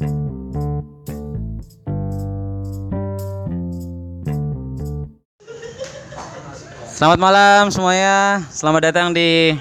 Selamat 0.00 0.16
malam 7.20 7.68
semuanya. 7.68 8.40
Selamat 8.48 8.88
datang 8.88 9.12
di 9.12 9.52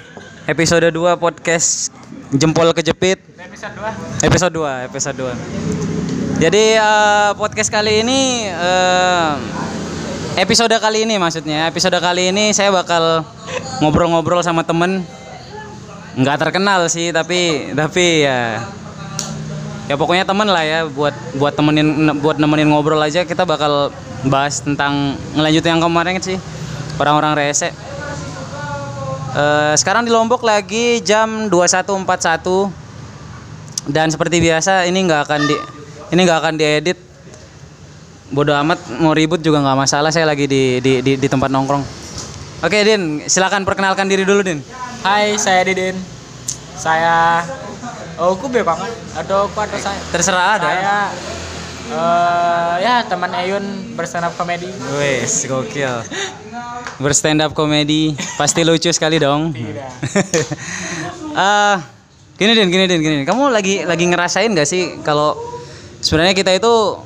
episode 0.48 0.88
2 0.96 1.20
podcast 1.20 1.92
Jempol 2.32 2.72
Kejepit. 2.72 3.20
Episode 3.36 3.76
2. 3.84 4.24
Episode 4.24 4.54
2, 4.56 4.88
episode 4.88 5.18
2. 5.28 6.40
Jadi 6.40 6.80
eh, 6.80 7.30
podcast 7.36 7.68
kali 7.68 8.08
ini 8.08 8.48
eh, 8.48 9.32
episode 10.40 10.72
kali 10.80 11.04
ini 11.04 11.20
maksudnya, 11.20 11.68
episode 11.68 12.00
kali 12.00 12.32
ini 12.32 12.56
saya 12.56 12.72
bakal 12.72 13.28
ngobrol-ngobrol 13.84 14.40
sama 14.40 14.64
temen 14.64 15.04
nggak 16.16 16.40
terkenal 16.40 16.88
sih 16.88 17.12
tapi 17.12 17.76
tapi 17.76 18.24
ya 18.24 18.79
ya 19.90 19.98
pokoknya 19.98 20.22
temen 20.22 20.46
lah 20.46 20.62
ya 20.62 20.86
buat 20.86 21.18
buat 21.34 21.58
temenin 21.58 22.14
buat 22.22 22.38
nemenin 22.38 22.70
ngobrol 22.70 23.02
aja 23.02 23.26
kita 23.26 23.42
bakal 23.42 23.90
bahas 24.30 24.62
tentang 24.62 25.18
ngelanjutin 25.34 25.76
yang 25.76 25.84
kemarin 25.84 26.22
sih 26.22 26.38
orang-orang 27.00 27.34
rese. 27.34 27.72
Eh, 29.30 29.74
sekarang 29.78 30.06
di 30.06 30.12
Lombok 30.12 30.42
lagi 30.42 31.02
jam 31.06 31.48
21.41 31.50 32.70
dan 33.90 34.10
seperti 34.12 34.42
biasa 34.42 34.86
ini 34.86 35.06
nggak 35.06 35.22
akan 35.26 35.42
di 35.48 35.56
ini 36.14 36.20
nggak 36.26 36.40
akan 36.44 36.54
diedit. 36.60 36.98
Bodoh 38.30 38.54
amat 38.62 38.78
mau 39.02 39.18
ribut 39.18 39.42
juga 39.42 39.58
nggak 39.62 39.78
masalah 39.90 40.14
saya 40.14 40.30
lagi 40.30 40.46
di, 40.46 40.78
di, 40.82 41.02
di, 41.02 41.18
di 41.18 41.28
tempat 41.30 41.50
nongkrong. 41.50 41.82
Oke 42.62 42.84
Din 42.86 43.26
silakan 43.26 43.66
perkenalkan 43.66 44.06
diri 44.06 44.22
dulu 44.22 44.46
Din. 44.46 44.62
Hai, 45.02 45.40
saya 45.40 45.64
Didin. 45.64 45.96
Saya 46.76 47.42
Oh, 48.20 48.36
aku 48.36 48.52
banget. 48.52 48.92
Atau 49.16 49.48
aku 49.48 49.58
atau 49.64 49.80
saya? 49.80 49.96
terserah 50.12 50.46
ada 50.60 50.68
Saya 50.68 51.00
eh 51.90 52.74
ya 52.86 53.02
teman 53.02 53.34
Ayun 53.34 53.66
berstand 53.98 54.22
up 54.22 54.38
comedy. 54.38 54.70
wes 54.94 55.50
gokil 55.50 56.06
berstand 57.02 57.42
up 57.42 57.58
komedi 57.58 58.14
pasti 58.38 58.62
lucu 58.62 58.94
sekali 58.94 59.18
dong 59.18 59.50
Tidak. 59.50 59.92
Eh, 61.30 61.76
gini 62.36 62.52
din, 62.52 62.68
gini 62.68 62.86
din, 62.86 63.00
gini. 63.00 63.16
din. 63.22 63.26
Kamu 63.26 63.48
lagi 63.50 63.86
lagi 63.86 64.06
ngerasain 64.06 64.52
gak 64.52 64.68
sih 64.68 65.00
kalau 65.02 65.34
sebenarnya 65.98 66.36
kita 66.36 66.52
itu 66.52 67.00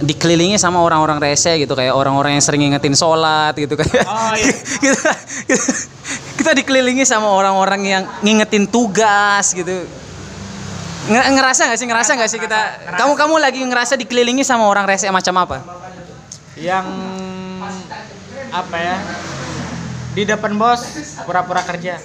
dikelilingi 0.00 0.56
sama 0.56 0.80
orang-orang 0.80 1.20
rese 1.20 1.54
gitu 1.60 1.74
kayak 1.74 1.92
orang-orang 1.92 2.38
yang 2.38 2.42
sering 2.42 2.64
ngingetin 2.64 2.96
sholat 2.96 3.52
gitu 3.54 3.76
kayak 3.76 4.02
Oh, 4.02 4.32
iya. 4.34 4.50
kita, 4.82 5.10
kita 6.38 6.50
dikelilingi 6.58 7.06
sama 7.06 7.28
orang-orang 7.30 7.82
yang 7.84 8.02
ngingetin 8.24 8.66
tugas 8.66 9.52
gitu 9.52 9.84
ngerasa 11.04 11.66
gak 11.66 11.76
sih 11.76 11.86
ngerasa 11.86 12.10
gak 12.14 12.30
sih 12.30 12.38
kita 12.38 12.60
kamu 12.94 13.12
kamu 13.14 13.34
lagi 13.36 13.60
ngerasa 13.60 13.94
dikelilingi 13.96 14.42
sama 14.42 14.64
orang 14.64 14.86
rese 14.86 15.08
macam 15.08 15.34
apa 15.40 15.58
Yang 16.52 16.86
apa 18.52 18.76
ya? 18.76 18.96
Di 20.12 20.22
depan 20.22 20.52
bos 20.54 20.84
pura-pura 21.24 21.64
kerja. 21.64 21.96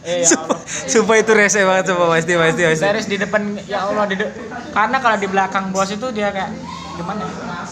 Eh 0.00 0.22
ya 0.22 0.28
Allah. 0.32 0.58
Sumpah 0.64 1.16
itu 1.18 1.32
rese 1.34 1.60
banget 1.60 1.90
sumpah 1.90 2.08
pasti 2.08 2.32
pasti 2.32 2.62
pasti 2.62 2.80
Serius 2.80 3.04
di 3.04 3.18
depan 3.18 3.42
ya 3.62 3.84
Allah 3.84 4.06
di 4.06 4.14
de- 4.14 4.32
karena 4.70 4.96
kalau 4.96 5.16
di 5.18 5.26
belakang 5.26 5.64
bos 5.68 5.90
itu 5.90 6.06
dia 6.08 6.30
kayak 6.30 6.54
gimana? 6.94 7.20
ya? 7.20 7.66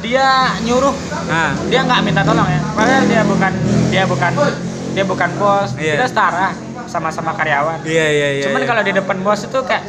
Dia 0.00 0.28
nyuruh 0.60 0.92
nah 1.24 1.54
dia 1.68 1.80
nggak 1.80 2.00
minta 2.02 2.20
tolong 2.20 2.44
ya 2.44 2.60
padahal 2.72 3.04
dia 3.04 3.22
bukan 3.22 3.52
dia 3.88 4.02
bukan 4.04 4.32
dia 4.90 5.04
bukan 5.06 5.30
bos 5.36 5.68
Iya. 5.74 5.94
kita 5.94 6.06
setara 6.06 6.48
sama-sama 6.90 7.30
karyawan 7.32 7.78
iya 7.86 8.06
iya 8.10 8.28
iya 8.36 8.44
cuman 8.50 8.60
iya. 8.60 8.68
kalau 8.68 8.82
di 8.82 8.92
depan 8.92 9.16
bos 9.22 9.40
itu 9.46 9.58
kayak 9.62 9.84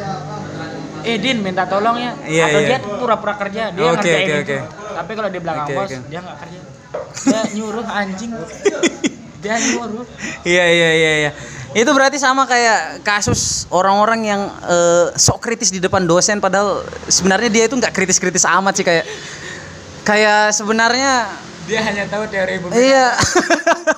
eh 1.01 1.17
Din 1.17 1.41
minta 1.41 1.65
tolong 1.65 1.97
ya 1.97 2.13
Iya, 2.29 2.43
atau 2.45 2.59
iya. 2.61 2.67
dia 2.69 2.79
pura-pura 2.85 3.33
kerja 3.33 3.73
dia 3.73 3.81
Oke, 3.89 4.05
ngerjain 4.05 4.21
oke, 4.21 4.29
itu. 4.29 4.37
oke. 4.45 4.57
tapi 4.93 5.11
kalau 5.17 5.29
di 5.33 5.39
belakang 5.41 5.65
Oke, 5.65 5.73
bos 5.73 5.89
oke. 5.89 5.97
dia 6.05 6.19
nggak 6.21 6.37
kerja 6.37 6.59
dia 7.25 7.41
nyuruh 7.57 7.87
anjing 7.89 8.31
dia 9.43 9.55
nyuruh 9.57 10.05
Iya 10.45 10.65
iya 10.69 10.89
iya 10.93 11.11
iya. 11.25 11.31
Itu 11.71 11.95
berarti 11.95 12.19
sama 12.19 12.43
kayak 12.43 12.99
kasus 13.01 13.63
orang-orang 13.71 14.27
yang 14.27 14.41
eh, 14.67 15.07
sok 15.15 15.39
kritis 15.41 15.71
di 15.71 15.79
depan 15.79 16.03
dosen 16.03 16.37
padahal 16.37 16.83
sebenarnya 17.07 17.47
dia 17.49 17.63
itu 17.65 17.79
nggak 17.79 17.95
kritis-kritis 17.95 18.43
amat 18.43 18.75
sih 18.75 18.83
kayak 18.85 19.07
kayak 20.03 20.51
sebenarnya 20.51 21.31
dia 21.63 21.79
hanya 21.79 22.03
tahu 22.11 22.27
teori 22.27 22.59
bumi 22.59 22.73
iya. 22.75 23.15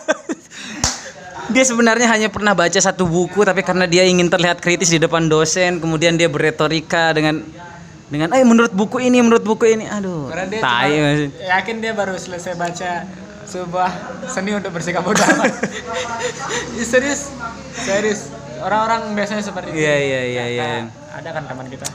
dia 1.53 1.61
sebenarnya 1.61 2.09
hanya 2.09 2.27
pernah 2.33 2.57
baca 2.57 2.75
satu 2.75 3.05
buku 3.05 3.45
tapi 3.45 3.61
karena 3.61 3.85
dia 3.85 4.03
ingin 4.03 4.27
terlihat 4.27 4.57
kritis 4.57 4.89
di 4.89 4.97
depan 4.97 5.29
dosen 5.29 5.77
kemudian 5.77 6.17
dia 6.17 6.25
berretorika 6.25 7.13
dengan 7.13 7.45
dengan 8.09 8.29
eh 8.33 8.41
menurut 8.41 8.73
buku 8.73 9.01
ini 9.01 9.21
menurut 9.21 9.45
buku 9.45 9.69
ini. 9.77 9.85
Aduh 9.85 10.33
karena 10.33 10.45
dia 10.49 10.61
tai 10.61 11.29
yakin 11.29 11.75
dia 11.79 11.93
baru 11.93 12.17
selesai 12.17 12.57
baca 12.57 13.05
sebuah 13.45 13.89
seni 14.25 14.57
untuk 14.57 14.73
bersikap 14.73 15.05
bodoh 15.05 15.21
amat 15.21 15.53
serius 16.91 17.29
serius. 17.77 18.33
Orang-orang 18.63 19.11
biasanya 19.13 19.43
seperti 19.43 19.75
itu. 19.75 19.83
Iya 19.83 19.97
iya 19.99 20.21
iya 20.23 20.45
iya. 20.47 20.65
Ada 21.13 21.29
kan 21.35 21.43
teman 21.45 21.67
kita? 21.69 21.85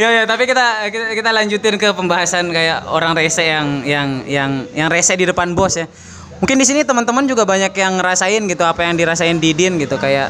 Ya 0.00 0.08
ya 0.08 0.22
tapi 0.24 0.48
kita, 0.48 0.88
kita 0.88 1.06
kita 1.12 1.30
lanjutin 1.36 1.76
ke 1.76 1.92
pembahasan 1.92 2.48
kayak 2.48 2.88
orang 2.88 3.12
rese 3.12 3.44
yang 3.44 3.84
yang 3.84 4.24
yang 4.24 4.50
yang 4.72 4.88
rese 4.88 5.12
di 5.12 5.28
depan 5.28 5.52
bos 5.52 5.76
ya 5.76 5.84
mungkin 6.42 6.58
di 6.58 6.66
sini 6.66 6.82
teman-teman 6.82 7.22
juga 7.30 7.46
banyak 7.46 7.70
yang 7.70 8.02
ngerasain 8.02 8.42
gitu 8.50 8.66
apa 8.66 8.82
yang 8.82 8.98
dirasain 8.98 9.38
Didin 9.38 9.78
gitu 9.78 9.94
kayak 9.94 10.26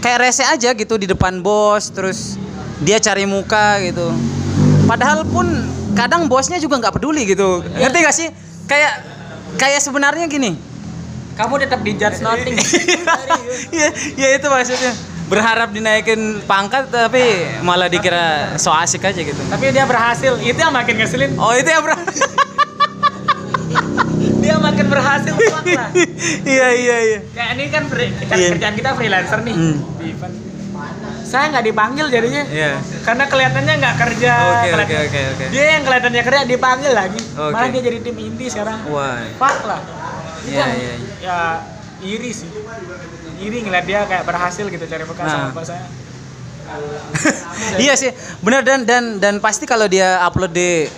kayak 0.00 0.18
rese 0.24 0.40
aja 0.40 0.72
gitu 0.72 0.96
di 0.96 1.04
depan 1.04 1.44
bos 1.44 1.92
terus 1.92 2.40
dia 2.80 2.96
cari 2.96 3.28
muka 3.28 3.76
gitu 3.84 4.08
padahal 4.88 5.28
pun 5.28 5.44
kadang 5.92 6.24
bosnya 6.32 6.56
juga 6.56 6.80
nggak 6.80 6.96
peduli 6.96 7.28
gitu 7.28 7.60
ngerti 7.76 7.98
gak 8.00 8.16
sih 8.16 8.28
kayak 8.64 9.04
kayak 9.60 9.84
sebenarnya 9.84 10.24
gini 10.32 10.56
kamu 11.36 11.60
tetap 11.60 11.84
di 11.84 11.92
judge 11.92 12.24
nothing 12.24 12.56
Iya, 13.76 13.88
ya 14.16 14.28
itu 14.40 14.46
maksudnya. 14.48 14.92
Berharap 15.26 15.74
dinaikin 15.74 16.40
pangkat 16.46 16.88
tapi 16.88 17.44
malah 17.60 17.90
dikira 17.90 18.56
so 18.56 18.72
asik 18.72 19.04
aja 19.04 19.20
gitu. 19.20 19.36
tapi 19.50 19.68
dia 19.74 19.84
berhasil 19.84 20.38
itu 20.40 20.56
yang 20.56 20.72
makin 20.72 20.96
ngeselin 20.96 21.34
Oh, 21.36 21.52
itu 21.52 21.66
ya, 21.68 21.82
Bro. 21.84 21.92
dia 24.46 24.56
makin 24.56 24.86
berhasil 24.86 25.34
lah 25.74 25.90
Iya, 26.46 26.68
iya, 26.72 26.96
iya. 27.02 27.18
kayak 27.28 27.50
ini 27.52 27.64
kan 27.68 27.82
kita, 27.90 28.32
Iya. 28.32 28.48
kerjaan 28.54 28.74
kita 28.74 28.90
freelancer 28.94 29.38
nih 29.42 29.54
Hmm. 29.54 29.76
di 29.96 30.06
event 30.08 30.34
saya 31.22 31.50
nggak 31.50 31.66
dipanggil 31.66 32.06
jadinya 32.06 32.42
Iya. 32.46 32.78
karena 33.02 33.24
kelihatannya 33.26 33.74
nggak 33.76 33.96
kerja 33.98 34.32
Oke, 34.38 34.70
oke, 34.76 34.96
oke, 35.02 35.20
oke. 35.32 35.44
dia 35.50 35.64
yang 35.72 35.82
kelihatannya 35.82 36.22
kerja 36.22 36.40
dipanggil 36.46 36.92
lagi 36.92 37.20
Oke. 37.34 37.50
malah 37.50 37.68
dia 37.68 37.82
jadi 37.82 37.98
tim 38.00 38.16
inti 38.16 38.46
sekarang 38.46 38.78
Wah. 38.86 39.18
fuck 39.34 39.58
lah 39.64 39.80
Iya, 40.46 40.54
yang- 40.56 40.74
iya, 40.76 40.92
ya 41.20 41.38
iri 41.98 42.30
sih 42.30 42.46
iri 43.36 43.58
ngeliat 43.60 43.84
dia 43.84 44.06
kayak 44.06 44.22
berhasil 44.22 44.62
gitu 44.64 44.84
cari 44.84 45.02
muka 45.02 45.20
Nah. 45.20 45.50
sama 45.50 45.62
saya 45.64 45.82
iya 47.78 47.94
sih, 47.94 48.10
benar 48.40 48.60
dan 48.60 48.82
dan 48.82 49.04
dan 49.16 49.34
pasti 49.38 49.64
kalau 49.64 49.86
dia 49.86 50.18
upload 50.20 50.50
di 50.50 50.90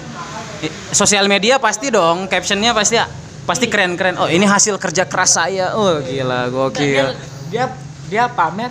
di 0.58 0.68
sosial 0.90 1.28
media 1.28 1.56
pasti 1.56 1.88
dong 1.88 2.24
captionnya 2.24 2.72
pasti 2.72 2.96
pasti 3.48 3.66
keren-keren. 3.66 4.20
Oh, 4.20 4.28
ini 4.28 4.44
hasil 4.44 4.76
kerja 4.76 5.08
keras 5.08 5.40
saya. 5.40 5.72
Oh, 5.72 5.96
gila, 6.04 6.52
gokil. 6.52 7.16
dia 7.48 7.72
dia 8.12 8.28
pamer 8.28 8.68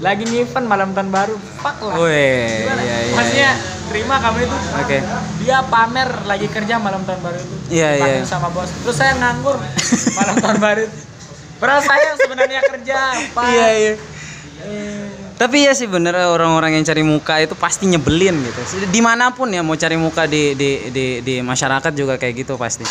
lagi 0.00 0.24
event 0.38 0.66
malam 0.66 0.90
tahun 0.96 1.12
baru 1.12 1.36
fuck 1.60 1.76
lah 1.84 1.94
Wih, 2.00 2.64
Gimana? 2.64 2.82
iya, 2.82 2.96
iya. 3.04 3.14
Maksudnya 3.14 3.50
terima 3.92 4.16
kamu 4.22 4.38
itu 4.48 4.56
Oke. 4.80 4.98
dia 5.44 5.58
pamer 5.66 6.08
lagi 6.24 6.46
kerja 6.48 6.74
malam 6.80 7.02
tahun 7.04 7.20
baru 7.20 7.38
itu 7.38 7.54
Iya, 7.68 7.88
iya. 8.00 8.14
sama 8.24 8.48
bos 8.48 8.70
terus 8.80 8.96
saya 8.96 9.18
nganggur 9.18 9.60
malam 10.18 10.34
tahun 10.40 10.58
baru 10.58 10.80
itu 10.88 10.98
Padahal 11.60 11.82
saya 11.84 12.16
sebenarnya 12.16 12.60
kerja 12.64 12.98
pak 13.36 13.44
Iya, 13.44 13.68
iya. 13.76 13.92
Eh, 14.64 15.08
Tapi 15.36 15.68
ya 15.68 15.72
sih 15.76 15.88
bener 15.88 16.16
orang-orang 16.16 16.80
yang 16.80 16.84
cari 16.84 17.04
muka 17.04 17.40
itu 17.40 17.56
pasti 17.56 17.88
nyebelin 17.88 18.44
gitu. 18.44 18.60
Di 18.92 19.00
mana 19.00 19.32
pun 19.32 19.48
ya 19.48 19.64
mau 19.64 19.72
cari 19.72 19.96
muka 19.96 20.28
di 20.28 20.52
di 20.52 20.92
di, 20.92 21.06
di 21.24 21.34
masyarakat 21.40 21.92
juga 21.96 22.20
kayak 22.20 22.44
gitu 22.44 22.60
pasti. 22.60 22.84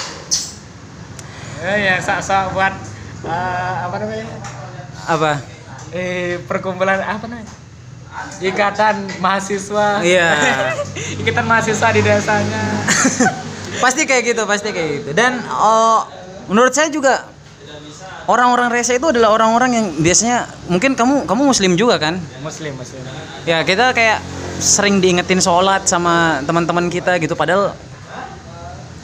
Eh, 1.64 1.78
ya 1.86 1.96
sok-sok 2.00 2.46
buat 2.56 2.74
eh, 3.26 3.74
apa 3.86 3.96
namanya 4.00 4.26
Apa? 5.10 5.32
eh 5.90 6.38
perkumpulan 6.46 7.02
apa 7.02 7.26
namanya 7.26 7.50
ikatan 8.40 8.96
mahasiswa 9.24 10.02
Iya. 10.04 10.30
ikatan 11.24 11.46
mahasiswa 11.46 11.88
di 11.94 12.02
desanya 12.04 12.64
pasti 13.84 14.04
kayak 14.04 14.36
gitu, 14.36 14.44
pasti 14.44 14.76
kayak 14.76 14.90
gitu. 15.00 15.10
Dan 15.16 15.40
oh, 15.48 16.04
menurut 16.52 16.76
saya 16.76 16.92
juga 16.92 17.24
orang-orang 18.28 18.70
rese 18.74 19.00
itu 19.00 19.08
adalah 19.08 19.32
orang-orang 19.32 19.72
yang 19.72 19.86
biasanya 20.04 20.50
mungkin 20.68 20.94
kamu 21.00 21.24
kamu 21.24 21.42
muslim 21.48 21.72
juga 21.80 21.96
kan? 22.02 22.20
muslim 22.44 22.76
muslim 22.76 23.02
Ya 23.48 23.64
kita 23.64 23.96
kayak 23.96 24.20
sering 24.60 25.00
diingetin 25.00 25.40
sholat 25.40 25.88
sama 25.88 26.44
teman-teman 26.44 26.92
kita 26.92 27.16
gitu. 27.24 27.34
Padahal 27.40 27.72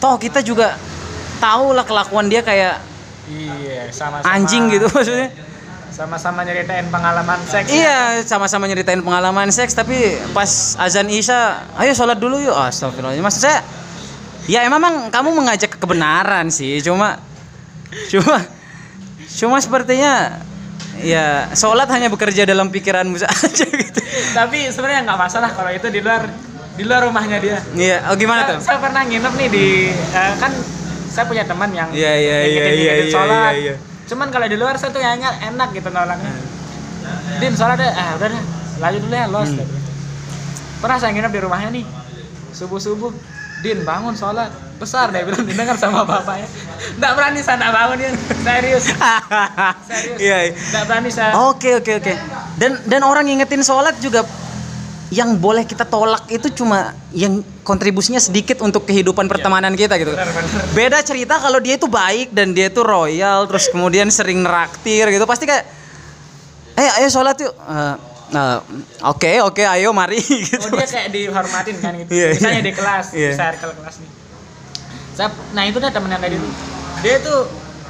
toh 0.04 0.16
kita 0.20 0.44
juga 0.44 0.76
tahu 1.40 1.76
lah 1.76 1.86
kelakuan 1.86 2.28
dia 2.28 2.42
kayak 2.42 2.80
iya 3.30 3.90
sama-sama 3.90 4.32
anjing 4.32 4.64
gitu 4.70 4.86
maksudnya. 4.90 5.30
sama-sama 5.96 6.44
nyeritain 6.44 6.92
pengalaman 6.92 7.40
seks. 7.48 7.72
ya. 7.72 7.76
Iya, 7.80 8.00
sama-sama 8.28 8.68
nyeritain 8.68 9.00
pengalaman 9.00 9.48
seks 9.48 9.72
tapi 9.72 9.96
pas 10.36 10.76
azan 10.76 11.08
Isya, 11.08 11.72
ayo 11.80 11.96
sholat 11.96 12.20
dulu 12.20 12.36
yuk. 12.44 12.52
Astagfirullah. 12.52 13.16
Maksud 13.16 13.40
saya 13.48 13.64
ya 14.44 14.68
memang 14.68 15.08
kamu 15.08 15.32
mengajak 15.32 15.72
ke 15.72 15.80
kebenaran 15.80 16.52
sih, 16.52 16.84
cuma 16.84 17.16
cuma 18.12 18.44
cuma 19.40 19.58
sepertinya 19.64 20.36
ya 21.00 21.48
sholat 21.56 21.88
hanya 21.96 22.12
bekerja 22.12 22.44
dalam 22.44 22.68
pikiranmu 22.68 23.16
saja 23.16 23.64
gitu. 23.88 24.00
Tapi 24.36 24.68
sebenarnya 24.76 25.08
nggak 25.08 25.20
masalah 25.20 25.48
kalau 25.56 25.72
itu 25.72 25.88
di 25.88 26.04
luar 26.04 26.28
di 26.76 26.84
luar 26.84 27.08
rumahnya 27.08 27.40
dia. 27.40 27.58
Iya, 27.72 28.12
oh 28.12 28.20
gimana 28.20 28.44
Saya, 28.44 28.52
tuh? 28.52 28.60
saya 28.68 28.78
pernah 28.84 29.02
nginep 29.08 29.34
nih 29.40 29.48
di 29.48 29.68
eh, 29.96 30.34
kan 30.44 30.52
saya 31.16 31.26
punya 31.32 31.48
teman 31.48 31.72
yang 31.72 31.88
Iya, 31.96 32.14
iya, 32.20 32.38
iya, 32.44 32.64
iya, 32.68 32.68
iya, 32.76 32.94
iya, 33.08 33.44
iya. 33.56 33.76
Cuman 34.06 34.28
kalau 34.30 34.46
di 34.52 34.60
luar 34.60 34.76
saya 34.76 34.92
tuh 34.92 35.00
kayaknya 35.00 35.32
enak 35.56 35.72
gitu 35.72 35.88
nolaknya. 35.88 36.36
Din 37.40 37.56
sholat 37.56 37.80
deh, 37.80 37.88
ah 37.88 38.20
udah 38.20 38.28
deh, 38.28 38.44
lanjut 38.84 39.02
dulu 39.08 39.16
ya 39.16 39.28
los. 39.32 39.50
Hmm. 39.56 39.66
Pernah 40.84 40.98
saya 41.00 41.16
nginep 41.16 41.32
di 41.32 41.42
rumahnya 41.42 41.70
nih, 41.72 41.86
subuh 42.52 42.78
subuh, 42.78 43.16
Din 43.64 43.82
bangun 43.82 44.14
sholat 44.14 44.52
besar 44.76 45.08
dia 45.10 45.24
bilang 45.24 45.48
didengar 45.48 45.80
sama 45.80 46.04
bapaknya. 46.04 46.46
Nggak 47.00 47.12
berani 47.16 47.40
saya 47.40 47.56
nggak 47.64 47.74
bangun 47.74 47.96
dia, 47.98 48.12
serius, 48.44 48.86
serius. 49.90 50.54
Nggak 50.70 50.84
berani 50.86 51.10
saya. 51.10 51.32
Oke 51.50 51.80
oke 51.80 51.92
oke. 51.98 52.14
Dan 52.60 52.78
dan 52.86 53.02
orang 53.08 53.26
ngingetin 53.26 53.64
sholat 53.64 53.96
juga 54.04 54.28
yang 55.16 55.40
boleh 55.40 55.64
kita 55.64 55.88
tolak 55.88 56.28
itu 56.28 56.52
cuma 56.52 56.92
yang 57.16 57.40
kontribusinya 57.64 58.20
sedikit 58.20 58.60
untuk 58.60 58.84
kehidupan 58.84 59.32
pertemanan 59.32 59.72
kita 59.72 59.96
gitu. 59.96 60.12
Benar, 60.12 60.28
benar. 60.28 60.64
Beda 60.76 61.00
cerita 61.00 61.40
kalau 61.40 61.64
dia 61.64 61.80
itu 61.80 61.88
baik 61.88 62.36
dan 62.36 62.52
dia 62.52 62.68
itu 62.68 62.84
royal 62.84 63.48
terus 63.48 63.72
kemudian 63.72 64.12
sering 64.12 64.44
neraktir 64.44 65.08
gitu 65.08 65.24
pasti 65.24 65.48
kayak 65.48 65.64
eh 66.76 66.90
ayo 67.00 67.08
sholat 67.08 67.40
yuk. 67.40 67.56
Eh, 67.56 67.96
eh, 68.36 68.58
Oke 69.08 69.40
oke 69.40 69.64
ayo 69.64 69.96
mari 69.96 70.20
gitu. 70.20 70.60
Oh 70.68 70.76
dia 70.76 70.84
kayak 70.84 71.10
dihormatin 71.16 71.76
kan 71.80 71.96
gitu. 71.96 72.12
Iya, 72.12 72.28
Misalnya 72.36 72.60
iya. 72.60 72.68
di 72.68 72.74
kelas, 72.76 73.06
Iya. 73.16 73.32
di 73.32 73.40
circle 73.40 73.72
kelas 73.80 73.96
nih. 74.04 74.12
Saya, 75.16 75.30
nah 75.56 75.64
itu 75.64 75.80
dah 75.80 75.96
temen 75.96 76.12
yang 76.12 76.20
tadi 76.20 76.36
tuh. 76.36 76.52
Dia 77.00 77.16
tuh 77.24 77.40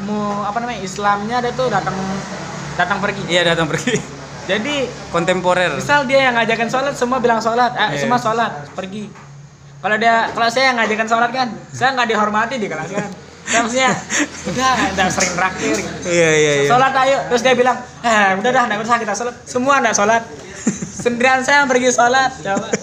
mau 0.06 0.46
apa 0.46 0.62
namanya 0.62 0.86
Islamnya 0.86 1.42
dia 1.42 1.54
tuh 1.58 1.74
datang 1.74 1.98
datang 2.78 3.02
pergi. 3.02 3.26
Iya 3.26 3.42
datang 3.50 3.66
pergi. 3.66 3.98
Jadi 4.46 4.76
Kontemporer. 5.10 5.74
misal 5.74 6.06
dia 6.06 6.30
yang 6.30 6.38
ngajakin 6.38 6.70
sholat 6.70 6.94
semua 6.94 7.18
bilang 7.18 7.42
sholat, 7.42 7.74
eh, 7.74 7.98
Iya. 7.98 8.06
semua 8.06 8.20
sholat 8.22 8.52
pergi. 8.72 9.10
Kalau 9.82 9.98
dia 9.98 10.30
kalau 10.30 10.48
saya 10.50 10.74
yang 10.74 10.78
ngajakin 10.78 11.10
sholat 11.10 11.30
kan, 11.30 11.48
saya 11.70 11.94
nggak 11.94 12.08
dihormati 12.10 12.56
di 12.58 12.68
kelas 12.70 12.90
kan. 12.90 13.10
Saya 13.46 13.60
maksudnya 13.62 13.92
udah 14.50 14.72
udah 14.94 15.08
sering 15.10 15.34
traktir 15.34 15.76
gitu. 15.78 16.08
Iya 16.10 16.30
iya 16.34 16.52
iya. 16.62 16.70
Sholat 16.70 16.94
ayo, 16.96 17.18
terus 17.30 17.42
dia 17.42 17.54
bilang, 17.54 17.78
eh 18.02 18.38
udah 18.38 18.50
dah 18.50 18.64
nggak 18.66 18.80
usah 18.82 18.98
kita 18.98 19.14
sholat, 19.14 19.36
semua 19.46 19.82
nggak 19.82 19.94
sholat. 19.94 20.22
Sendirian 21.06 21.42
saya 21.42 21.62
yang 21.62 21.70
pergi 21.70 21.90
sholat, 21.90 22.32
coba. 22.42 22.68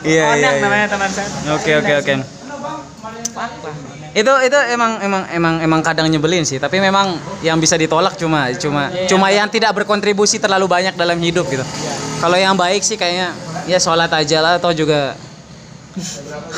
Iya, 0.00 0.24
iya, 0.36 0.48
iya. 0.56 0.60
namanya 0.60 0.88
teman 0.88 1.08
saya. 1.12 1.28
Oke 1.52 1.76
oke 1.76 1.92
oke. 2.00 2.39
Itu 4.10 4.32
itu 4.42 4.58
emang 4.74 4.98
emang 4.98 5.22
emang 5.30 5.54
emang 5.62 5.80
kadang 5.86 6.10
nyebelin 6.10 6.42
sih 6.42 6.58
tapi 6.58 6.82
memang 6.82 7.14
yang 7.46 7.62
bisa 7.62 7.78
ditolak 7.78 8.18
cuma 8.18 8.50
cuma 8.58 8.90
Iya, 8.90 9.06
cuma 9.06 9.30
iya. 9.30 9.38
yang 9.38 9.46
tidak 9.46 9.70
berkontribusi 9.70 10.42
terlalu 10.42 10.66
banyak 10.66 10.98
dalam 10.98 11.14
hidup 11.22 11.46
gitu 11.46 11.62
kalau 12.18 12.34
yang 12.34 12.58
baik 12.58 12.82
sih 12.82 12.98
kayaknya 12.98 13.30
ya 13.70 13.78
sholat 13.78 14.10
aja 14.10 14.42
lah 14.42 14.58
atau 14.58 14.74
juga 14.74 15.14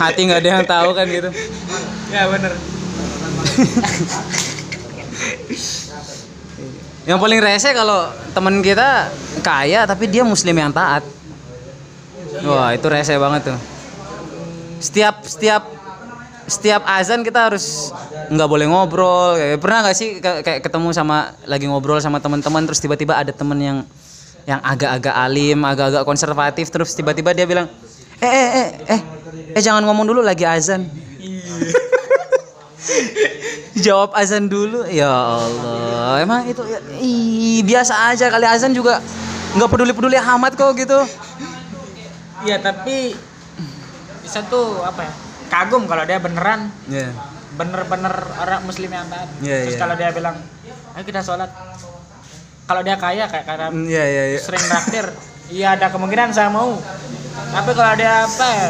hati 0.01 0.33
nggak 0.33 0.41
ada 0.41 0.49
yang 0.49 0.65
tahu 0.65 0.97
kan 0.97 1.05
gitu 1.05 1.29
Ya 2.13 2.29
bener. 2.29 2.53
yang 7.09 7.19
paling 7.19 7.41
rese 7.43 7.71
kalau 7.75 8.11
temen 8.33 8.63
kita 8.63 9.11
kaya 9.43 9.85
tapi 9.85 10.07
dia 10.07 10.23
muslim 10.23 10.55
yang 10.55 10.71
taat 10.71 11.03
wah 12.47 12.71
itu 12.73 12.87
rese 12.87 13.15
banget 13.19 13.53
tuh 13.53 13.59
setiap 14.79 15.27
setiap 15.27 15.67
setiap 16.53 16.85
azan 16.85 17.25
kita 17.25 17.49
harus 17.49 17.89
nggak 18.29 18.49
boleh 18.49 18.69
ngobrol. 18.69 19.41
Kayak- 19.41 19.61
pernah 19.65 19.79
nggak 19.89 19.97
sih 19.97 20.09
kayak 20.21 20.61
ketemu 20.61 20.93
sama 20.93 21.33
lagi 21.49 21.65
ngobrol 21.65 21.97
sama 21.99 22.21
teman-teman 22.21 22.69
terus 22.69 22.79
tiba-tiba 22.79 23.17
ada 23.17 23.33
temen 23.33 23.57
yang 23.57 23.79
yang 24.45 24.61
agak-agak 24.61 25.15
alim 25.15 25.63
agak-agak 25.63 26.03
konservatif 26.03 26.67
terus 26.67 26.93
tiba-tiba 26.93 27.31
dia 27.31 27.47
bilang 27.47 27.71
eh 28.19 28.27
eh 28.27 28.51
eh 28.51 28.69
eh 28.91 29.01
eh 29.55 29.63
jangan 29.63 29.87
ngomong 29.87 30.05
dulu 30.05 30.21
lagi 30.21 30.45
azan. 30.45 30.85
Jawab 33.85 34.13
azan 34.13 34.53
dulu. 34.53 34.85
Ya 34.87 35.09
Allah. 35.09 36.21
Emang 36.21 36.45
itu 36.45 36.61
ya, 36.69 36.79
biasa 37.65 38.13
aja 38.13 38.29
kali 38.29 38.47
azan 38.47 38.77
juga 38.77 39.01
nggak 39.57 39.69
peduli 39.69 39.93
peduli 39.97 40.17
amat 40.21 40.53
kok 40.55 40.77
gitu. 40.77 40.99
Iya 42.43 42.59
tapi 42.59 43.15
bisa 44.23 44.43
tuh 44.47 44.83
apa 44.83 45.07
ya? 45.07 45.13
Kagum 45.53 45.85
kalau 45.85 46.03
dia 46.03 46.17
beneran 46.17 46.73
ya 46.89 47.13
bener-bener 47.53 48.15
orang 48.41 48.65
muslim 48.65 48.89
yang 48.89 49.05
taat. 49.07 49.29
Iya, 49.39 49.69
Terus 49.69 49.77
iya. 49.77 49.81
kalau 49.81 49.95
dia 49.95 50.09
bilang, 50.09 50.37
ayo 50.97 51.05
kita 51.05 51.21
sholat. 51.21 51.53
Kalau 52.65 52.81
dia 52.81 52.97
kaya 52.97 53.29
kayak 53.29 53.45
karena 53.45 53.69
ya 53.85 54.05
ya 54.09 54.23
ya 54.33 54.39
sering 54.41 54.65
traktir, 54.65 55.07
iya 55.53 55.77
ada 55.77 55.93
kemungkinan 55.93 56.33
saya 56.33 56.49
mau. 56.49 56.81
Tapi 57.53 57.71
kalau 57.77 57.93
dia 57.93 58.25
apa 58.25 58.47
ya? 58.49 58.69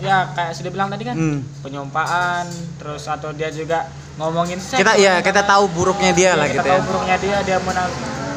Ya 0.00 0.16
kayak 0.30 0.52
sudah 0.54 0.70
bilang 0.70 0.88
tadi 0.88 1.02
kan, 1.02 1.12
Hmm. 1.12 1.42
penyumpaan, 1.60 2.46
terus 2.78 3.04
atau 3.04 3.34
dia 3.34 3.50
juga 3.50 3.90
ngomongin 4.16 4.56
seks. 4.56 4.78
kita 4.78 4.94
ya 4.94 5.18
kita 5.18 5.42
tahu 5.42 5.66
buruknya 5.68 6.14
dia 6.14 6.30
lah 6.38 6.46
kita 6.46 6.62
gitu 6.62 6.68
tahu 6.70 6.78
ya 6.78 6.86
buruknya 6.86 7.16
dia, 7.18 7.36
dia 7.42 7.56
mau 7.58 7.74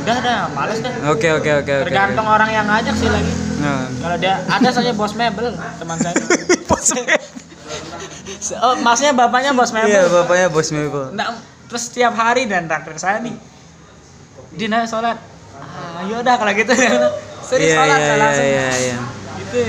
udah 0.03 0.17
dah, 0.19 0.41
males 0.51 0.79
deh. 0.81 0.91
oke 1.07 1.27
oke 1.37 1.51
oke 1.61 1.71
oke 1.77 1.85
Tergantung 1.87 2.25
orang 2.25 2.49
yang 2.49 2.65
ngajak 2.65 2.95
sih 2.97 3.07
lagi. 3.07 3.31
Nah. 3.61 3.85
Kalau 4.01 4.17
dia 4.17 4.41
ada 4.43 4.69
saja 4.73 4.91
bos 4.91 5.13
mebel 5.13 5.53
teman 5.77 5.97
saya. 6.01 6.17
oh, 8.63 8.73
maksudnya 8.81 9.13
bapaknya 9.13 9.51
bos 9.53 9.71
iya 9.71 9.83
mebel. 9.85 10.05
bapaknya 10.11 10.47
bos 10.49 10.69
mebel 10.71 11.03
Nggak, 11.13 11.27
terus 11.69 11.83
setiap 11.89 12.13
hari 12.13 12.45
dan 12.45 12.69
traktir 12.69 12.95
saya 12.97 13.17
nih. 13.21 13.33
Dina 14.53 14.85
sholat. 14.85 15.17
Ah, 15.57 16.05
yaudah 16.05 16.35
kalau 16.37 16.53
gitu. 16.53 16.73
Serius 17.49 17.73
iya 17.73 17.77
sholat 17.77 17.99
iya 17.99 18.05
saya 18.05 18.15
iya 18.15 18.21
langsung. 18.21 18.45
iya 18.45 18.67
iya 18.77 18.97
Gitu. 19.41 19.59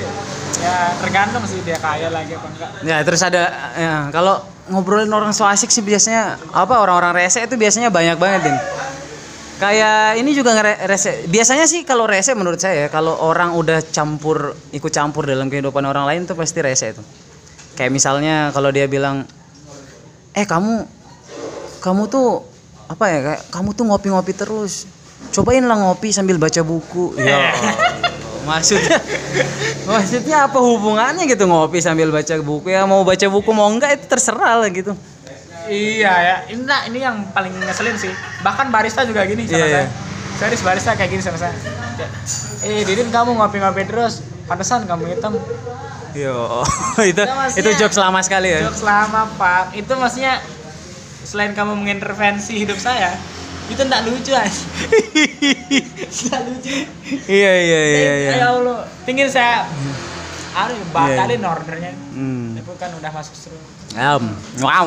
Ya 0.64 0.76
tergantung 1.02 1.44
sih 1.44 1.60
dia 1.66 1.76
kaya 1.80 2.08
lagi 2.08 2.32
apa 2.36 2.46
enggak. 2.48 2.70
Ya 2.86 2.96
terus 3.04 3.20
ada 3.20 3.42
ya, 3.76 3.94
kalau 4.14 4.40
ngobrolin 4.70 5.12
orang 5.12 5.32
so 5.36 5.44
asik 5.44 5.68
sih 5.68 5.84
biasanya 5.84 6.40
apa 6.56 6.80
orang-orang 6.80 7.12
rese 7.24 7.44
itu 7.44 7.56
biasanya 7.58 7.92
banyak 7.92 8.16
banget 8.16 8.48
din. 8.48 8.56
Kayak 9.54 10.18
ini 10.18 10.30
juga 10.34 10.56
rese. 10.62 11.28
Biasanya 11.30 11.68
sih 11.68 11.84
kalau 11.84 12.08
rese 12.08 12.32
menurut 12.32 12.58
saya 12.58 12.88
kalau 12.88 13.14
orang 13.20 13.54
udah 13.54 13.80
campur 13.92 14.56
ikut 14.72 14.90
campur 14.90 15.28
dalam 15.28 15.46
kehidupan 15.52 15.84
orang 15.84 16.04
lain 16.08 16.20
tuh 16.24 16.34
pasti 16.38 16.58
rese 16.64 16.96
itu. 16.96 17.02
Kayak 17.74 17.92
misalnya 17.92 18.50
kalau 18.54 18.70
dia 18.70 18.86
bilang 18.86 19.26
eh 20.34 20.46
kamu 20.46 20.86
kamu 21.82 22.02
tuh 22.10 22.42
apa 22.90 23.04
ya 23.10 23.18
kayak 23.22 23.42
kamu 23.50 23.68
tuh 23.74 23.84
ngopi-ngopi 23.90 24.32
terus. 24.34 24.86
Cobain 25.34 25.64
lah 25.64 25.78
ngopi 25.78 26.14
sambil 26.14 26.38
baca 26.38 26.60
buku. 26.62 27.14
Ya. 27.18 27.54
Allah. 27.54 28.02
maksudnya 28.44 29.00
maksudnya 29.88 30.36
apa 30.44 30.60
hubungannya 30.60 31.24
gitu 31.24 31.48
ngopi 31.48 31.80
sambil 31.80 32.12
baca 32.12 32.36
buku 32.44 32.68
ya 32.68 32.84
mau 32.84 33.00
baca 33.00 33.24
buku 33.32 33.50
mau 33.56 33.72
enggak 33.72 33.96
itu 33.96 34.04
terserah 34.04 34.60
lah 34.60 34.68
gitu 34.68 34.92
Iya 35.64 36.12
ya. 36.12 36.36
Ini 36.52 36.60
nah, 36.68 36.84
ini 36.84 37.00
yang 37.00 37.24
paling 37.32 37.48
ngeselin 37.56 37.96
sih. 37.96 38.12
Bahkan 38.44 38.68
barista 38.68 39.00
juga 39.08 39.24
gini 39.24 39.48
sama 39.48 39.64
Iya, 39.64 39.64
iya. 39.64 39.82
saya. 39.88 39.88
Serius 40.36 40.60
barista 40.60 40.92
kayak 40.92 41.08
gini 41.08 41.22
sama 41.24 41.40
saya. 41.40 41.56
Eh, 42.60 42.84
Didin 42.84 43.08
kamu 43.08 43.32
ngopi-ngopi 43.32 43.88
terus. 43.88 44.20
Pantesan 44.44 44.84
kamu 44.84 45.16
hitam. 45.16 45.40
Yo 46.14 46.62
itu 47.10 47.22
itu 47.58 47.70
jokes 47.76 47.98
lama 47.98 48.22
sekali 48.22 48.48
ya 48.48 48.70
Jokes 48.70 48.82
lama 48.82 49.26
pak, 49.34 49.74
itu 49.74 49.92
maksudnya 49.94 50.38
selain 51.24 51.50
kamu 51.52 51.74
mengintervensi 51.74 52.54
hidup 52.54 52.78
saya, 52.78 53.16
itu 53.66 53.80
enggak 53.80 54.06
lucu 54.06 54.30
aja. 54.30 54.54
Enggak 56.14 56.40
lucu. 56.46 56.70
iya 57.26 57.52
iya 57.58 57.80
iya 57.82 58.12
iya 58.14 58.30
Ya 58.38 58.46
Allah, 58.52 58.86
pingin 59.02 59.26
saya 59.26 59.66
Aduh, 60.54 60.78
batalin 60.94 61.42
ordernya. 61.42 61.90
Hmm. 62.14 62.54
Itu 62.54 62.70
kan 62.78 62.94
udah 62.94 63.10
masuk 63.10 63.34
seru. 63.34 63.58
Um, 63.98 64.30
wow. 64.62 64.86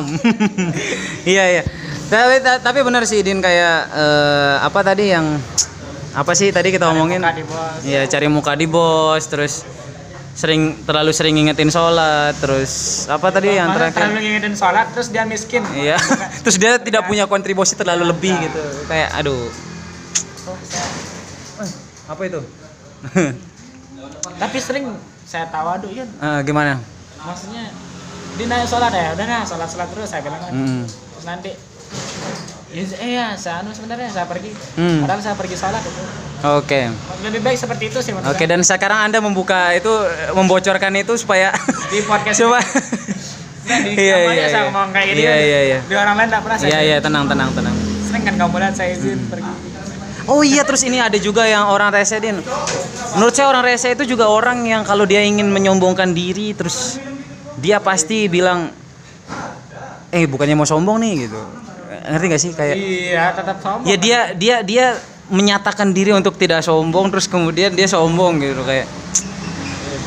iya 1.28 1.60
iya. 1.60 1.62
Tapi 2.08 2.40
ta- 2.40 2.60
tapi 2.64 2.80
benar 2.80 3.04
sih 3.04 3.20
Din 3.20 3.44
kayak 3.44 3.92
eh, 3.92 4.54
apa 4.64 4.80
tadi 4.80 5.12
yang 5.12 5.36
apa 6.16 6.32
sih 6.32 6.48
tadi 6.48 6.72
kita? 6.72 6.88
Muka 6.88 7.36
di 7.36 7.44
bos. 7.44 7.84
Iya 7.84 8.08
cari 8.08 8.26
muka 8.32 8.56
di 8.56 8.64
bos 8.64 9.28
terus 9.28 9.68
sering 10.38 10.86
terlalu 10.86 11.10
sering 11.10 11.34
ngingetin 11.34 11.66
sholat 11.66 12.30
terus 12.38 13.04
apa 13.10 13.26
tadi 13.34 13.58
yang 13.58 13.74
terakhir? 13.74 14.06
terlalu 14.06 14.22
ngingetin 14.22 14.54
sholat 14.54 14.86
terus 14.94 15.10
dia 15.10 15.26
miskin. 15.26 15.66
Iya. 15.74 15.98
terus 16.46 16.62
dia 16.62 16.78
tidak 16.78 17.10
punya 17.10 17.26
kontribusi 17.26 17.74
terlalu 17.74 18.14
lebih 18.14 18.38
gitu. 18.46 18.62
Kayak 18.86 19.18
aduh. 19.18 19.50
Eh, 21.58 21.70
apa 22.06 22.22
itu? 22.22 22.40
Tapi 24.46 24.58
sering 24.62 24.94
saya 25.26 25.50
tawadu 25.50 25.90
ya. 25.90 26.06
Eh, 26.06 26.40
gimana? 26.46 26.78
Maksudnya 27.18 27.74
dia 28.38 28.46
naik 28.46 28.70
sholat 28.70 28.94
ya, 28.94 29.18
udah 29.18 29.26
nah 29.26 29.42
sholat 29.42 29.66
sholat 29.66 29.90
terus 29.90 30.06
saya 30.06 30.22
bilang 30.22 30.38
kan. 30.38 30.54
Hmm. 30.54 30.86
Terus 30.86 31.26
nanti 31.26 31.50
Ya, 32.68 32.84
iya, 33.00 33.26
saya 33.32 33.64
anu 33.64 33.72
sebenarnya 33.72 34.12
saya 34.12 34.28
pergi. 34.28 34.52
Hmm. 34.76 35.00
Padahal 35.00 35.24
saya 35.24 35.34
pergi 35.40 35.56
sholat 35.56 35.80
itu. 35.80 36.27
Oke. 36.40 36.86
Lebih 37.18 37.40
baik 37.40 37.58
seperti 37.58 37.90
itu 37.90 37.98
sih 37.98 38.14
Oke, 38.14 38.38
saya. 38.38 38.46
dan 38.46 38.60
sekarang 38.62 38.98
Anda 39.04 39.18
membuka 39.18 39.74
itu 39.74 39.90
membocorkan 40.32 40.94
itu 40.94 41.14
supaya 41.14 41.50
Di 41.90 41.98
podcast 42.02 42.38
coba 42.38 42.62
Nah, 43.68 43.84
Iya, 43.84 44.16
iya, 44.32 44.46
saya 44.48 44.48
iya. 44.48 44.60
ngomong 44.64 44.90
kayak 44.90 45.06
gini. 45.08 45.20
Iya, 45.20 45.34
iya, 45.36 45.60
iya. 45.66 45.78
Di 45.84 45.92
orang 45.92 46.16
lain 46.16 46.26
enggak 46.26 46.40
pernah 46.40 46.56
saya. 46.56 46.70
Iya, 46.70 46.80
iya, 46.80 46.96
tenang, 46.98 47.28
tenang, 47.28 47.52
tenang. 47.52 47.76
Sering 48.00 48.24
kan 48.24 48.34
kamu 48.38 48.54
lihat 48.56 48.72
saya 48.72 48.90
izin 48.94 49.18
Hmm. 49.18 49.28
pergi. 49.28 49.52
Oh 50.24 50.40
iya, 50.40 50.64
terus 50.64 50.80
ini 50.82 50.96
ada 50.96 51.16
juga 51.16 51.44
yang 51.44 51.68
orang 51.68 51.88
rese, 51.90 52.16
Din. 52.16 52.40
Menurut 53.12 53.34
saya 53.34 53.44
orang 53.46 53.64
rese 53.64 53.92
itu 53.92 54.04
juga 54.06 54.24
orang 54.24 54.64
yang 54.64 54.84
kalau 54.84 55.04
dia 55.04 55.20
ingin 55.20 55.44
menyombongkan 55.46 56.12
diri 56.12 56.52
terus 56.52 56.96
dia 57.56 57.76
pasti 57.78 58.24
bilang 58.26 58.72
eh 60.08 60.24
bukannya 60.24 60.54
mau 60.54 60.64
sombong 60.64 60.96
nih 60.98 61.14
gitu. 61.22 61.40
Ngerti 62.08 62.24
gak 62.26 62.40
sih 62.40 62.50
kayak 62.52 62.72
Iya, 62.72 63.24
tetap 63.34 63.56
sombong. 63.58 63.84
ya 63.84 63.96
dia 63.96 64.18
dia 64.32 64.56
dia 64.62 64.86
menyatakan 65.28 65.92
diri 65.92 66.12
untuk 66.16 66.36
tidak 66.40 66.64
sombong 66.64 67.12
terus 67.12 67.28
kemudian 67.28 67.72
dia 67.76 67.84
sombong 67.84 68.40
gitu 68.40 68.64
kayak 68.64 68.88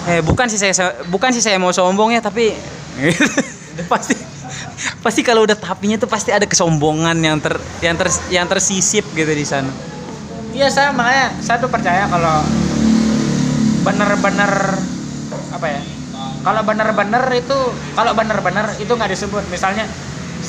eh 0.10 0.20
bukan 0.25 0.50
sih 0.50 0.58
saya 0.58 0.74
bukan 1.13 1.30
sih 1.30 1.46
saya 1.46 1.62
mau 1.62 1.70
sombong 1.70 2.13
ya 2.13 2.22
tapi 2.25 2.58
pasti 3.92 4.18
pasti 5.06 5.22
kalau 5.22 5.46
udah 5.46 5.54
tapinya 5.54 5.98
tuh 6.01 6.10
pasti 6.10 6.34
ada 6.34 6.50
kesombongan 6.50 7.18
yang 7.22 7.38
ter 7.38 7.54
yang 7.86 7.96
ter 7.96 8.10
yang 8.34 8.46
tersisip 8.50 9.06
gitu 9.13 9.30
di 9.30 9.46
sana 9.46 9.70
Iya, 10.51 10.68
saya 10.68 10.92
makanya 10.92 11.32
saya 11.40 11.63
tuh 11.63 11.72
percaya 11.72 12.04
kalau 12.12 12.44
bener-bener 13.88 14.51
apa 15.56 15.68
ya? 15.68 15.82
Kalau 16.42 16.62
bener-bener 16.68 17.24
itu 17.40 17.58
kalau 17.96 18.12
bener-bener 18.12 18.68
itu 18.75 18.92
nggak 18.92 19.12
disebut. 19.16 19.48
Misalnya 19.48 19.88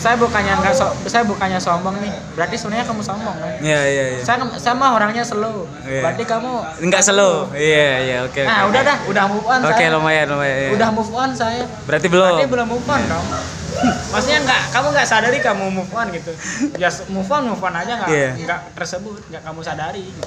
saya 0.02 0.18
bukannya 0.18 0.58
nggak 0.58 0.74
so, 0.74 0.90
saya 1.06 1.22
bukannya 1.22 1.62
sombong 1.62 1.94
nih. 2.02 2.10
Berarti 2.34 2.58
sebenarnya 2.58 2.90
kamu 2.90 3.02
sombong 3.06 3.36
kan? 3.38 3.54
Iya 3.62 3.80
iya 3.86 4.04
iya. 4.18 4.22
Saya 4.26 4.42
sama 4.58 4.98
orangnya 4.98 5.22
slow. 5.22 5.70
Iya. 5.86 6.02
Berarti 6.02 6.24
kamu 6.26 6.50
Enggak 6.82 7.02
slow. 7.06 7.46
Iya 7.54 7.90
iya 8.02 8.16
oke. 8.26 8.42
Nah, 8.42 8.66
oke. 8.66 8.74
udah 8.74 8.82
dah, 8.82 8.98
udah 9.06 9.24
move 9.30 9.46
on 9.46 9.60
Oke 9.62 9.78
saya. 9.78 9.94
lumayan 9.94 10.26
lumayan. 10.26 10.56
iya. 10.58 10.68
Udah 10.74 10.88
move 10.90 11.12
on 11.14 11.30
saya. 11.30 11.62
Berarti 11.86 12.06
belum. 12.10 12.34
Berarti 12.34 12.50
belum 12.50 12.66
move 12.66 12.88
on 12.90 13.02
dong. 13.06 13.26
Maksudnya 14.12 14.38
nggak, 14.42 14.62
kamu 14.74 14.86
nggak 14.92 15.08
sadari 15.08 15.38
kamu 15.38 15.64
move 15.70 15.92
on 15.94 16.06
gitu. 16.10 16.32
Ya 16.76 16.90
move 17.06 17.30
on, 17.30 17.42
move 17.46 17.62
on 17.62 17.72
aja 17.72 17.92
nggak, 18.02 18.10
Iya. 18.10 18.30
nggak 18.42 18.60
tersebut, 18.74 19.22
nggak 19.30 19.42
kamu 19.46 19.60
sadari. 19.62 20.02
Gitu. 20.02 20.22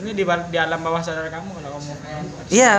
Ini 0.00 0.10
di, 0.10 0.24
di 0.24 0.58
alam 0.58 0.80
bawah 0.80 0.98
sadar 0.98 1.28
kamu 1.28 1.48
kalau 1.54 1.68
kamu 1.76 1.84
move 1.92 2.02
on. 2.08 2.24
Iya, 2.48 2.72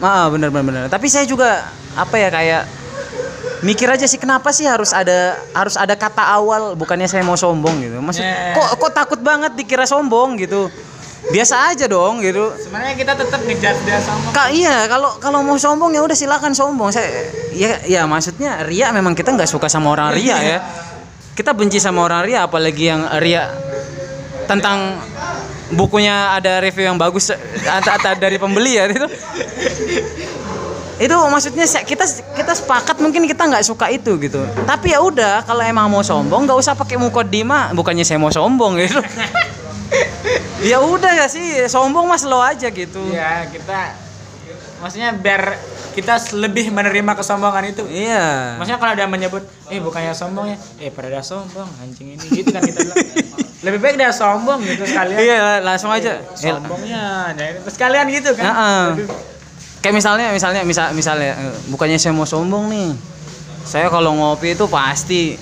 ah 0.00 0.26
benar 0.32 0.48
benar 0.48 0.64
benar. 0.64 0.82
Tapi 0.88 1.06
saya 1.06 1.28
juga 1.28 1.68
apa 1.92 2.16
ya 2.16 2.32
kayak 2.32 2.62
mikir 3.62 3.88
aja 3.90 4.06
sih 4.06 4.20
kenapa 4.20 4.54
sih 4.54 4.66
harus 4.66 4.94
ada 4.94 5.34
harus 5.54 5.74
ada 5.74 5.94
kata 5.98 6.22
awal 6.22 6.78
bukannya 6.78 7.10
saya 7.10 7.26
mau 7.26 7.34
sombong 7.34 7.82
gitu. 7.82 7.98
Maksud 7.98 8.22
Yeah. 8.22 8.54
kok 8.54 8.68
kok 8.78 8.92
takut 8.94 9.20
banget 9.22 9.54
dikira 9.58 9.86
sombong 9.86 10.38
gitu. 10.38 10.70
Biasa 11.28 11.74
aja 11.74 11.90
dong 11.90 12.22
gitu. 12.22 12.54
Sebenarnya 12.56 12.94
kita 12.94 13.12
tetap 13.18 13.40
ngejar 13.42 13.74
dia 13.82 13.98
sama. 14.00 14.30
Kak 14.30 14.48
iya 14.54 14.86
kalau 14.86 15.18
kalau 15.18 15.42
mau 15.42 15.58
sombong 15.58 15.90
ya 15.92 16.00
udah 16.00 16.14
silakan 16.14 16.54
sombong. 16.54 16.94
Saya 16.94 17.10
ya 17.52 17.82
ya 17.84 18.02
maksudnya 18.06 18.62
ria 18.64 18.94
memang 18.94 19.18
kita 19.18 19.34
nggak 19.34 19.50
suka 19.50 19.66
sama 19.66 19.92
orang 19.92 20.14
ria 20.14 20.38
ya. 20.38 20.58
Kita 21.34 21.54
benci 21.54 21.82
sama 21.82 22.06
orang 22.06 22.22
ria 22.26 22.46
apalagi 22.46 22.90
yang 22.90 23.06
ria 23.18 23.50
tentang 24.48 24.96
bukunya 25.74 26.32
ada 26.32 26.64
review 26.64 26.88
yang 26.88 26.96
bagus 26.96 27.28
atau 27.66 27.92
atau 27.92 28.12
dari 28.16 28.40
pembeli 28.40 28.78
ya 28.78 28.88
itu. 28.88 29.08
Itu 30.98 31.14
maksudnya 31.30 31.62
kita 31.62 32.04
kita 32.34 32.52
sepakat 32.52 32.98
mungkin 32.98 33.22
kita 33.24 33.46
nggak 33.46 33.62
suka 33.62 33.86
itu 33.88 34.18
gitu. 34.18 34.42
Tapi 34.66 34.90
ya 34.92 34.98
udah 34.98 35.46
kalau 35.46 35.62
emang 35.62 35.86
mau 35.86 36.02
sombong 36.02 36.44
nggak 36.44 36.58
usah 36.58 36.74
pakai 36.74 36.98
mukodima 36.98 37.70
bukannya 37.70 38.02
saya 38.02 38.18
mau 38.18 38.34
sombong 38.34 38.82
gitu. 38.82 38.98
ya 40.70 40.82
udah 40.82 41.12
ya 41.14 41.26
sih 41.30 41.70
sombong 41.70 42.10
mas 42.10 42.26
lo 42.26 42.42
aja 42.42 42.66
gitu. 42.68 42.98
Iya, 43.14 43.46
kita 43.46 43.94
maksudnya 44.82 45.14
biar 45.14 45.54
kita 45.94 46.18
lebih 46.34 46.70
menerima 46.70 47.14
kesombongan 47.14 47.74
itu. 47.74 47.82
Iya. 47.86 48.58
Maksudnya 48.58 48.78
kalau 48.78 48.94
dia 48.94 49.06
menyebut, 49.06 49.42
eh 49.66 49.78
bukannya 49.78 50.14
sombong 50.14 50.54
ya, 50.54 50.56
eh 50.78 50.90
pada 50.90 51.10
dia 51.10 51.22
sombong 51.22 51.66
anjing 51.78 52.14
ini 52.14 52.26
gitu 52.30 52.50
kan 52.50 52.62
kita 52.62 52.86
bilang. 52.86 52.98
Lebih 53.66 53.78
baik 53.82 53.96
dia 53.98 54.14
sombong 54.14 54.62
gitu 54.62 54.86
sekalian. 54.86 55.18
Iya, 55.18 55.58
langsung 55.66 55.90
aja. 55.90 56.22
Eh, 56.22 56.38
Sombongnya, 56.38 57.34
nah, 57.34 57.66
sekalian 57.66 58.06
gitu 58.06 58.30
kan. 58.38 58.46
Heeh. 58.46 58.84
Lebih- 58.94 59.10
Kayak 59.78 59.94
misalnya, 59.94 60.26
misalnya, 60.34 60.62
misal, 60.66 60.90
misalnya, 60.90 61.32
eh, 61.38 61.54
bukannya 61.70 61.98
saya 62.02 62.10
mau 62.10 62.26
sombong 62.26 62.66
nih. 62.70 62.90
Saya 63.62 63.86
kalau 63.92 64.16
ngopi 64.16 64.58
itu 64.58 64.64
pasti 64.66 65.38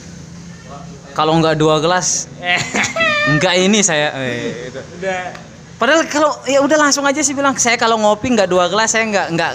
kalau 1.16 1.40
nggak 1.40 1.56
dua 1.56 1.80
gelas, 1.80 2.28
nggak 3.40 3.54
ini 3.64 3.80
saya. 3.80 4.12
eh, 4.20 4.68
gitu. 4.68 4.80
udah 5.00 5.46
Padahal 5.76 6.08
kalau 6.08 6.32
ya 6.48 6.64
udah 6.64 6.88
langsung 6.88 7.04
aja 7.04 7.20
sih 7.20 7.36
bilang 7.36 7.52
saya 7.60 7.76
kalau 7.76 8.00
ngopi 8.00 8.32
nggak 8.32 8.48
dua 8.48 8.64
gelas 8.72 8.96
saya 8.96 9.04
nggak 9.12 9.28
nggak 9.36 9.52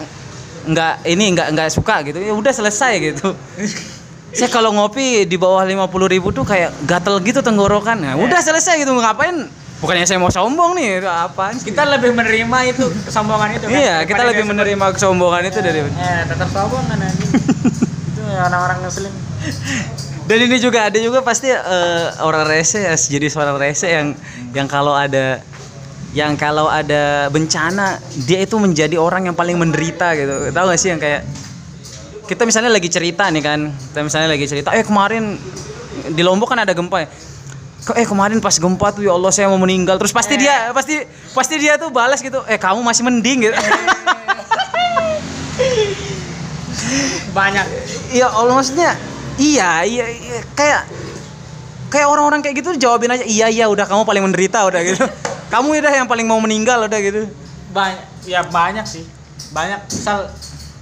nggak 0.70 0.94
ini 1.10 1.26
nggak 1.34 1.48
nggak 1.58 1.70
suka 1.74 2.06
gitu. 2.06 2.22
Ya 2.22 2.34
udah 2.38 2.54
selesai 2.54 2.94
gitu. 3.02 3.34
saya 4.38 4.50
kalau 4.54 4.72
ngopi 4.72 5.26
di 5.26 5.36
bawah 5.36 5.66
lima 5.66 5.90
puluh 5.90 6.06
ribu 6.06 6.30
tuh 6.30 6.46
kayak 6.46 6.74
gatel 6.86 7.18
gitu 7.26 7.42
tenggorokan. 7.42 7.98
Nah, 8.06 8.14
udah 8.22 8.38
selesai 8.38 8.86
gitu 8.86 8.94
ngapain? 8.94 9.50
Bukannya 9.82 10.06
saya 10.06 10.22
mau 10.22 10.30
sombong 10.30 10.78
nih, 10.78 11.02
itu 11.02 11.10
sih? 11.10 11.74
kita 11.74 11.90
lebih 11.90 12.14
menerima 12.14 12.58
itu 12.70 12.86
kesombongan 13.02 13.50
itu 13.58 13.66
kan. 13.66 13.74
Iya, 13.74 13.98
kita 14.06 14.22
lebih 14.30 14.46
menerima 14.46 14.86
kesombongan 14.94 15.42
itu 15.50 15.58
dari 15.58 15.82
sebut, 15.82 15.98
Eh, 15.98 16.22
tetap 16.30 16.50
sombong 16.54 16.86
kan 16.86 17.02
itu 18.14 18.22
orang-orang 18.30 18.78
muslim. 18.86 19.10
Dan 20.30 20.38
ini 20.38 20.58
juga 20.62 20.86
ada 20.86 21.02
juga 21.02 21.26
pasti 21.26 21.50
eh, 21.50 22.06
orang 22.22 22.46
rese 22.46 22.86
ya 22.86 22.94
jadi 22.94 23.26
seorang 23.26 23.58
rese 23.58 23.90
yang 23.90 24.14
yang 24.54 24.70
kalau 24.70 24.94
ada 24.94 25.42
yang 26.14 26.38
kalau 26.38 26.70
ada 26.70 27.32
bencana 27.34 27.98
dia 28.30 28.44
itu 28.46 28.62
menjadi 28.62 29.02
orang 29.02 29.34
yang 29.34 29.36
paling 29.36 29.58
menderita 29.58 30.14
gitu. 30.14 30.54
Tahu 30.54 30.66
gak 30.70 30.80
sih 30.80 30.94
yang 30.94 31.02
kayak 31.02 31.26
kita 32.30 32.46
misalnya 32.46 32.72
lagi 32.72 32.88
cerita 32.88 33.28
nih 33.28 33.44
kan, 33.44 33.60
kita 33.92 34.00
misalnya 34.06 34.30
lagi 34.32 34.46
cerita, 34.48 34.72
eh 34.72 34.86
kemarin 34.86 35.36
di 36.16 36.22
Lombok 36.24 36.54
kan 36.54 36.64
ada 36.64 36.72
gempa 36.72 37.04
ya. 37.04 37.10
Kok 37.82 37.98
eh 37.98 38.06
kemarin 38.06 38.38
pas 38.38 38.54
gempa 38.54 38.94
tuh 38.94 39.02
ya 39.02 39.12
Allah 39.18 39.32
saya 39.34 39.50
mau 39.50 39.58
meninggal. 39.58 39.98
Terus 39.98 40.14
pasti 40.14 40.38
dia 40.38 40.70
pasti 40.70 41.02
pasti 41.34 41.56
dia 41.58 41.82
tuh 41.82 41.90
balas 41.90 42.22
gitu, 42.22 42.42
eh 42.46 42.62
kamu 42.62 42.86
masih 42.86 43.02
mending 43.06 43.50
gitu. 43.50 43.58
Banyak. 47.32 47.66
Iya 48.12 48.28
Allah 48.28 48.54
maksudnya 48.54 48.92
iya 49.40 49.82
iya, 49.88 50.06
iya. 50.12 50.40
kayak 50.54 50.82
kayak 51.88 52.08
orang-orang 52.08 52.44
kayak 52.44 52.62
gitu 52.62 52.76
jawabin 52.78 53.12
aja 53.12 53.26
iya 53.26 53.48
iya 53.48 53.66
udah 53.68 53.84
kamu 53.88 54.04
paling 54.04 54.24
menderita 54.24 54.64
udah 54.64 54.82
gitu 54.84 55.04
kamu 55.54 55.82
udah 55.82 55.94
yang 56.04 56.08
paling 56.08 56.28
mau 56.28 56.40
meninggal 56.40 56.86
udah 56.88 57.00
gitu 57.00 57.28
banyak 57.72 58.06
ya 58.28 58.44
banyak 58.46 58.86
sih 58.88 59.04
banyak 59.52 59.80
misal 59.88 60.32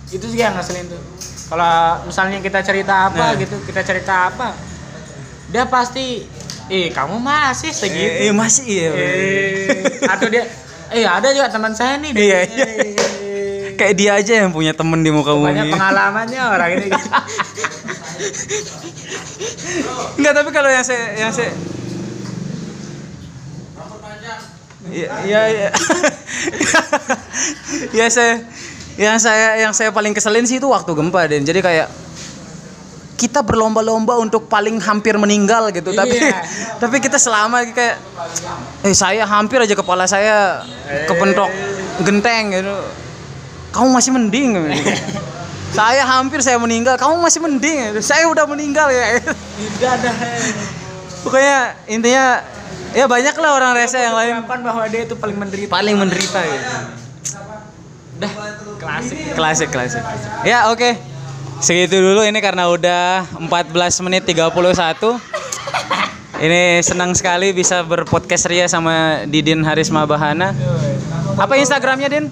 itu 0.09 0.25
sih 0.25 0.39
yang 0.41 0.53
ngeselin 0.57 0.85
tuh 0.89 1.01
kalau 1.49 2.05
misalnya 2.05 2.37
kita 2.41 2.61
cerita 2.61 3.09
apa 3.09 3.33
Nah. 3.33 3.37
gitu 3.37 3.57
kita 3.65 3.81
cerita 3.81 4.29
apa 4.29 4.53
dia 5.49 5.65
pasti 5.65 6.29
eh 6.69 6.87
kamu 6.89 7.17
masih 7.17 7.71
segitu? 7.71 8.21
Eh, 8.21 8.31
masih 8.31 8.63
iya. 8.63 8.89
Eh, 8.89 9.81
atau 10.05 10.25
dia 10.25 10.45
eh 10.89 11.03
ada 11.03 11.29
juga 11.29 11.47
teman 11.47 11.73
saya 11.73 11.97
nih 11.97 12.11
dia- 12.11 12.23
Iya, 12.23 12.39
iya. 12.45 12.65
eh, 13.19 13.73
kayak 13.73 13.95
dia 13.95 14.11
aja 14.15 14.33
yang 14.39 14.49
punya 14.49 14.71
temen 14.71 14.99
di 14.99 15.09
muka 15.09 15.33
banyak 15.33 15.65
bumi. 15.65 15.71
pengalamannya 15.71 16.41
orang 16.43 16.69
ini. 16.75 16.87
Enggak 20.15 20.33
tapi 20.35 20.49
kalau 20.49 20.67
yang 20.67 20.83
saya 20.83 21.03
yang 21.17 21.31
saya 21.31 21.51
Iya 24.89 25.07
iya 25.21 25.41
iya. 25.47 25.69
ya 27.99 28.05
saya 28.09 28.41
yang 28.95 29.15
saya 29.15 29.47
yang 29.59 29.71
saya 29.71 29.89
paling 29.89 30.11
keselin 30.11 30.43
sih 30.43 30.57
itu 30.57 30.65
waktu 30.65 30.89
gempa 30.89 31.23
dan 31.25 31.41
jadi 31.41 31.61
kayak 31.61 31.87
kita 33.19 33.43
berlomba-lomba 33.43 34.15
untuk 34.15 34.47
paling 34.47 34.79
hampir 34.79 35.19
meninggal 35.19 35.67
gitu. 35.75 35.91
Tapi 35.91 36.15
Iya. 36.15 36.39
tapi 36.81 37.03
kita 37.03 37.19
selama 37.19 37.67
kayak 37.75 37.99
eh 38.87 38.95
saya 38.95 39.27
hampir 39.27 39.59
aja 39.59 39.75
kepala 39.75 40.07
saya 40.07 40.63
kepentok 41.11 41.51
genteng 42.07 42.55
gitu. 42.55 42.75
Kamu 43.75 43.91
masih 43.91 44.15
mending? 44.15 44.55
Gitu. 44.55 44.71
saya 45.77 46.07
hampir 46.07 46.39
saya 46.39 46.55
meninggal. 46.55 46.95
Kamu 46.95 47.19
masih 47.19 47.43
mending? 47.43 47.91
Gitu. 47.91 47.99
saya 48.15 48.23
udah 48.31 48.47
meninggal 48.47 48.87
ya. 48.87 49.19
Tidak 49.19 49.91
ada. 49.99 50.11
Pokoknya 51.27 51.75
intinya 51.91 52.39
ya 52.95 53.05
banyak 53.05 53.35
lah 53.35 53.51
orang 53.59 53.75
rese 53.75 53.99
yang 53.99 54.15
lain. 54.15 54.39
bahwa 54.47 54.87
dia 54.87 55.03
itu 55.03 55.19
paling 55.19 55.35
menderita. 55.35 55.67
Paling 55.67 55.95
menderita 55.99 56.39
gitu 56.47 56.67
dah 58.19 58.31
klasik. 58.79 59.17
Klasik 59.33 59.69
klasik. 59.71 60.03
Ya 60.43 60.67
oke 60.69 60.99
segitu 61.59 61.99
dulu 61.99 62.23
ini 62.23 62.39
karena 62.39 62.67
udah 62.71 63.27
14 63.35 64.05
menit 64.07 64.23
31 64.23 64.49
ini 66.39 66.79
senang 66.79 67.11
sekali 67.11 67.51
bisa 67.51 67.83
berpodcast 67.83 68.47
ria 68.47 68.63
sama 68.71 69.27
Didin 69.27 69.59
Harisma 69.59 70.07
Bahana. 70.07 70.55
Apa 71.35 71.59
Instagramnya 71.59 72.07
Din? 72.07 72.31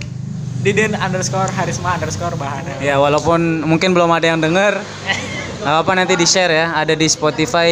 Diden 0.63 0.95
underscore 0.95 1.51
Harisma 1.51 1.99
underscore 1.99 2.39
Bahana. 2.39 2.71
Ya 2.79 2.99
walaupun 3.03 3.67
mungkin 3.67 3.91
belum 3.91 4.07
ada 4.13 4.31
yang 4.31 4.39
denger. 4.39 4.79
Apa 5.65 5.91
nanti 5.97 6.13
di 6.15 6.23
share 6.23 6.53
ya. 6.53 6.65
Ada 6.77 6.93
di 6.95 7.09
Spotify 7.09 7.65